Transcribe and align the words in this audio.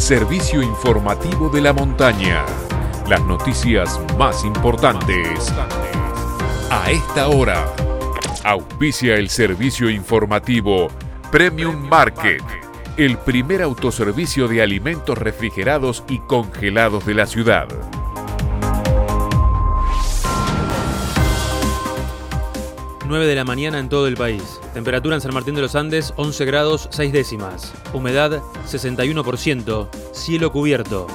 servicio 0.00 0.62
informativo 0.62 1.48
de 1.48 1.60
la 1.60 1.72
montaña. 1.72 2.44
Las 3.08 3.22
noticias 3.24 4.00
más 4.16 4.44
importantes. 4.44 5.52
A 6.70 6.90
esta 6.90 7.28
hora, 7.28 7.66
auspicia 8.44 9.16
el 9.16 9.28
servicio 9.28 9.90
informativo 9.90 10.88
Premium 11.32 11.88
Market, 11.88 12.42
el 12.96 13.18
primer 13.18 13.62
autoservicio 13.62 14.46
de 14.46 14.62
alimentos 14.62 15.18
refrigerados 15.18 16.04
y 16.08 16.18
congelados 16.20 17.04
de 17.04 17.14
la 17.14 17.26
ciudad. 17.26 17.66
9 23.08 23.26
de 23.26 23.34
la 23.34 23.44
mañana 23.44 23.78
en 23.78 23.88
todo 23.88 24.06
el 24.06 24.16
país. 24.16 24.60
Temperatura 24.74 25.16
en 25.16 25.22
San 25.22 25.32
Martín 25.32 25.54
de 25.54 25.62
los 25.62 25.74
Andes 25.74 26.12
11 26.16 26.44
grados 26.44 26.88
6 26.92 27.12
décimas. 27.12 27.72
Humedad 27.94 28.42
61%. 28.66 29.88
Cielo 30.12 30.52
cubierto. 30.52 31.06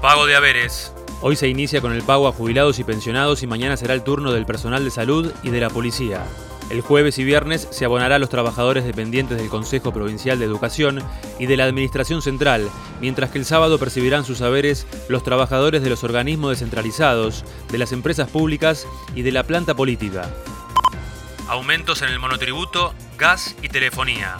Pago 0.00 0.26
de 0.26 0.34
haberes. 0.34 0.92
Hoy 1.20 1.36
se 1.36 1.46
inicia 1.46 1.80
con 1.80 1.92
el 1.92 2.02
pago 2.02 2.26
a 2.26 2.32
jubilados 2.32 2.80
y 2.80 2.84
pensionados 2.84 3.42
y 3.42 3.46
mañana 3.46 3.76
será 3.76 3.94
el 3.94 4.02
turno 4.02 4.32
del 4.32 4.46
personal 4.46 4.84
de 4.84 4.90
salud 4.90 5.32
y 5.44 5.50
de 5.50 5.60
la 5.60 5.70
policía. 5.70 6.24
El 6.72 6.80
jueves 6.80 7.18
y 7.18 7.24
viernes 7.24 7.68
se 7.70 7.84
abonará 7.84 8.16
a 8.16 8.18
los 8.18 8.30
trabajadores 8.30 8.86
dependientes 8.86 9.36
del 9.36 9.50
Consejo 9.50 9.92
Provincial 9.92 10.38
de 10.38 10.46
Educación 10.46 11.02
y 11.38 11.44
de 11.44 11.58
la 11.58 11.64
Administración 11.64 12.22
Central, 12.22 12.70
mientras 12.98 13.28
que 13.28 13.36
el 13.36 13.44
sábado 13.44 13.78
percibirán 13.78 14.24
sus 14.24 14.38
saberes 14.38 14.86
los 15.10 15.22
trabajadores 15.22 15.82
de 15.82 15.90
los 15.90 16.02
organismos 16.02 16.52
descentralizados, 16.52 17.44
de 17.70 17.76
las 17.76 17.92
empresas 17.92 18.30
públicas 18.30 18.86
y 19.14 19.20
de 19.20 19.32
la 19.32 19.42
planta 19.42 19.74
política. 19.74 20.30
Aumentos 21.46 22.00
en 22.00 22.08
el 22.08 22.18
monotributo, 22.18 22.94
gas 23.18 23.54
y 23.60 23.68
telefonía. 23.68 24.38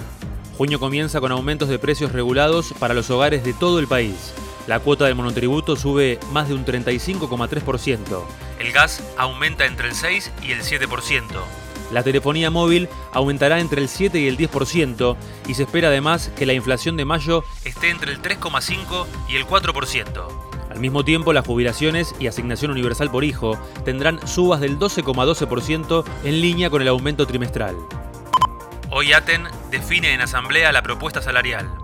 Junio 0.56 0.80
comienza 0.80 1.20
con 1.20 1.32
aumentos 1.32 1.68
de 1.68 1.78
precios 1.78 2.12
regulados 2.12 2.72
para 2.78 2.94
los 2.94 3.10
hogares 3.10 3.44
de 3.44 3.52
todo 3.52 3.78
el 3.78 3.88
país. 3.88 4.32
La 4.66 4.80
cuota 4.80 5.04
del 5.04 5.16
monotributo 5.16 5.76
sube 5.76 6.18
más 6.30 6.48
de 6.48 6.54
un 6.54 6.64
35,3%. 6.64 8.24
El 8.58 8.72
gas 8.72 9.02
aumenta 9.18 9.66
entre 9.66 9.88
el 9.88 9.94
6 9.94 10.32
y 10.42 10.52
el 10.52 10.62
7%. 10.62 11.26
La 11.92 12.02
telefonía 12.02 12.50
móvil 12.50 12.88
aumentará 13.12 13.60
entre 13.60 13.82
el 13.82 13.88
7 13.88 14.18
y 14.18 14.26
el 14.26 14.38
10% 14.38 15.16
y 15.46 15.54
se 15.54 15.64
espera 15.64 15.88
además 15.88 16.30
que 16.36 16.46
la 16.46 16.54
inflación 16.54 16.96
de 16.96 17.04
mayo 17.04 17.44
esté 17.64 17.90
entre 17.90 18.12
el 18.12 18.22
3,5 18.22 19.06
y 19.28 19.36
el 19.36 19.46
4%. 19.46 20.52
Al 20.70 20.80
mismo 20.80 21.04
tiempo, 21.04 21.34
las 21.34 21.46
jubilaciones 21.46 22.14
y 22.18 22.28
asignación 22.28 22.70
universal 22.70 23.10
por 23.10 23.24
hijo 23.24 23.58
tendrán 23.84 24.26
subas 24.26 24.60
del 24.60 24.78
12,12% 24.78 26.04
en 26.24 26.40
línea 26.40 26.70
con 26.70 26.80
el 26.80 26.88
aumento 26.88 27.26
trimestral. 27.26 27.76
Hoy 28.90 29.12
ATEN 29.12 29.44
define 29.70 30.14
en 30.14 30.22
asamblea 30.22 30.72
la 30.72 30.82
propuesta 30.82 31.20
salarial. 31.20 31.81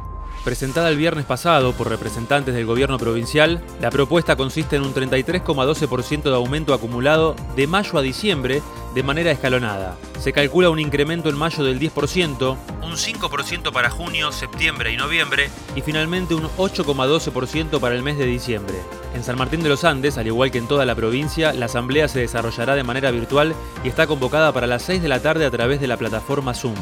Presentada 0.49 0.89
el 0.89 0.97
viernes 0.97 1.27
pasado 1.27 1.75
por 1.75 1.91
representantes 1.91 2.55
del 2.55 2.65
gobierno 2.65 2.97
provincial, 2.97 3.63
la 3.83 3.91
propuesta 3.91 4.35
consiste 4.35 4.77
en 4.77 4.83
un 4.83 4.95
33,12% 4.95 6.23
de 6.23 6.35
aumento 6.35 6.73
acumulado 6.73 7.37
de 7.55 7.67
mayo 7.67 7.99
a 7.99 8.01
diciembre 8.01 8.63
de 8.95 9.03
manera 9.03 9.31
escalonada. 9.31 9.99
Se 10.19 10.33
calcula 10.33 10.71
un 10.71 10.79
incremento 10.79 11.29
en 11.29 11.37
mayo 11.37 11.63
del 11.65 11.79
10%, 11.79 12.57
un 12.83 12.93
5% 12.93 13.73
para 13.73 13.91
junio, 13.91 14.33
septiembre 14.33 14.91
y 14.91 14.97
noviembre 14.97 15.51
y 15.77 15.83
finalmente 15.83 16.35
un 16.35 16.45
8,12% 16.57 17.79
para 17.79 17.95
el 17.95 18.03
mes 18.03 18.17
de 18.17 18.25
diciembre. 18.25 18.79
En 19.15 19.25
San 19.25 19.37
Martín 19.37 19.62
de 19.62 19.69
los 19.69 19.85
Andes, 19.85 20.17
al 20.17 20.29
igual 20.29 20.51
que 20.51 20.57
en 20.57 20.67
toda 20.67 20.87
la 20.87 20.95
provincia, 20.95 21.53
la 21.53 21.67
asamblea 21.67 22.09
se 22.09 22.21
desarrollará 22.21 22.75
de 22.75 22.85
manera 22.85 23.11
virtual 23.11 23.55
y 23.85 23.89
está 23.89 24.07
convocada 24.07 24.51
para 24.55 24.67
las 24.67 24.83
6 24.85 25.03
de 25.03 25.09
la 25.09 25.21
tarde 25.21 25.45
a 25.45 25.51
través 25.51 25.79
de 25.79 25.89
la 25.89 25.99
plataforma 25.99 26.55
Zoom. 26.55 26.75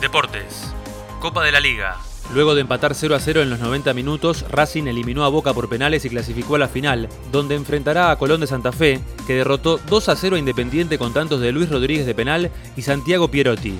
Deportes. 0.00 0.74
Copa 1.20 1.44
de 1.44 1.52
la 1.52 1.60
Liga. 1.60 2.09
Luego 2.34 2.54
de 2.54 2.60
empatar 2.60 2.94
0 2.94 3.14
a 3.14 3.20
0 3.20 3.42
en 3.42 3.50
los 3.50 3.58
90 3.58 3.92
minutos, 3.94 4.44
Racing 4.50 4.84
eliminó 4.84 5.24
a 5.24 5.28
Boca 5.28 5.52
por 5.52 5.68
penales 5.68 6.04
y 6.04 6.10
clasificó 6.10 6.54
a 6.54 6.60
la 6.60 6.68
final, 6.68 7.08
donde 7.32 7.56
enfrentará 7.56 8.10
a 8.10 8.16
Colón 8.16 8.40
de 8.40 8.46
Santa 8.46 8.72
Fe, 8.72 9.00
que 9.26 9.34
derrotó 9.34 9.78
2 9.88 10.08
a 10.08 10.16
0 10.16 10.36
a 10.36 10.38
Independiente 10.38 10.98
con 10.98 11.12
tantos 11.12 11.40
de 11.40 11.52
Luis 11.52 11.68
Rodríguez 11.68 12.06
de 12.06 12.14
penal 12.14 12.50
y 12.76 12.82
Santiago 12.82 13.28
Pierotti. 13.28 13.76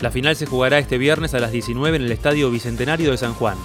La 0.00 0.10
final 0.10 0.36
se 0.36 0.46
jugará 0.46 0.78
este 0.78 0.98
viernes 0.98 1.32
a 1.34 1.40
las 1.40 1.52
19 1.52 1.96
en 1.96 2.02
el 2.02 2.12
Estadio 2.12 2.50
Bicentenario 2.50 3.10
de 3.10 3.16
San 3.16 3.32
Juan. 3.32 3.56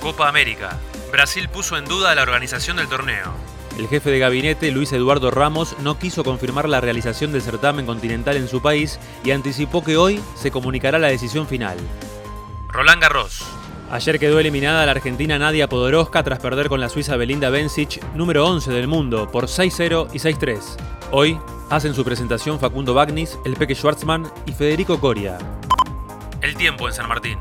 Copa 0.00 0.28
América. 0.28 0.78
Brasil 1.10 1.48
puso 1.48 1.76
en 1.76 1.84
duda 1.84 2.14
la 2.14 2.22
organización 2.22 2.76
del 2.76 2.88
torneo. 2.88 3.34
El 3.78 3.88
jefe 3.88 4.10
de 4.10 4.18
gabinete, 4.18 4.70
Luis 4.70 4.92
Eduardo 4.92 5.30
Ramos, 5.30 5.74
no 5.80 5.98
quiso 5.98 6.22
confirmar 6.22 6.68
la 6.68 6.80
realización 6.80 7.32
del 7.32 7.42
certamen 7.42 7.86
continental 7.86 8.36
en 8.36 8.46
su 8.46 8.60
país 8.60 8.98
y 9.24 9.30
anticipó 9.30 9.82
que 9.82 9.96
hoy 9.96 10.20
se 10.36 10.50
comunicará 10.50 10.98
la 10.98 11.08
decisión 11.08 11.46
final. 11.46 11.78
Roland 12.68 13.00
Garros. 13.00 13.44
Ayer 13.90 14.20
quedó 14.20 14.38
eliminada 14.38 14.86
la 14.86 14.92
argentina 14.92 15.36
Nadia 15.36 15.68
Podoroska 15.68 16.22
tras 16.22 16.38
perder 16.38 16.68
con 16.68 16.78
la 16.78 16.88
suiza 16.88 17.16
Belinda 17.16 17.50
Bencic, 17.50 18.00
número 18.14 18.46
11 18.46 18.70
del 18.70 18.86
mundo, 18.86 19.28
por 19.32 19.46
6-0 19.46 20.10
y 20.12 20.18
6-3. 20.18 20.60
Hoy 21.10 21.36
hacen 21.70 21.92
su 21.92 22.04
presentación 22.04 22.60
Facundo 22.60 22.94
Bagnis, 22.94 23.36
el 23.44 23.56
Peque 23.56 23.74
Schwartzman 23.74 24.30
y 24.46 24.52
Federico 24.52 25.00
Coria. 25.00 25.38
El 26.40 26.54
tiempo 26.54 26.86
en 26.86 26.94
San 26.94 27.08
Martín. 27.08 27.40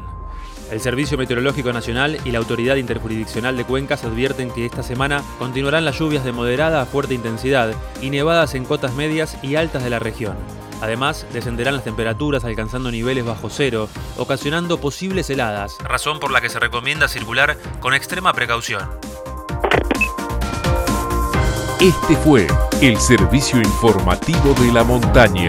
El 0.71 0.81
Servicio 0.81 1.19
Meteorológico 1.19 1.71
Nacional 1.71 2.17
y 2.25 2.31
la 2.31 2.39
Autoridad 2.39 2.77
Interjurisdiccional 2.77 3.55
de 3.55 3.65
Cuencas 3.65 4.03
advierten 4.03 4.49
que 4.49 4.65
esta 4.65 4.81
semana 4.81 5.21
continuarán 5.37 5.85
las 5.85 5.99
lluvias 5.99 6.25
de 6.25 6.31
moderada 6.31 6.81
a 6.81 6.85
fuerte 6.87 7.13
intensidad 7.13 7.75
y 8.01 8.09
nevadas 8.09 8.55
en 8.55 8.65
cotas 8.65 8.95
medias 8.95 9.37
y 9.43 9.55
altas 9.55 9.83
de 9.83 9.91
la 9.91 9.99
región. 9.99 10.35
Además, 10.81 11.25
descenderán 11.33 11.75
las 11.75 11.83
temperaturas 11.83 12.45
alcanzando 12.45 12.91
niveles 12.91 13.25
bajo 13.25 13.49
cero, 13.49 13.89
ocasionando 14.17 14.79
posibles 14.79 15.29
heladas, 15.29 15.77
razón 15.83 16.19
por 16.19 16.31
la 16.31 16.41
que 16.41 16.49
se 16.49 16.59
recomienda 16.59 17.07
circular 17.07 17.57
con 17.79 17.93
extrema 17.93 18.33
precaución. 18.33 18.87
Este 21.81 22.15
fue 22.17 22.45
el 22.81 22.97
servicio 22.97 23.57
informativo 23.57 24.53
de 24.59 24.73
la 24.73 24.83
montaña. 24.83 25.47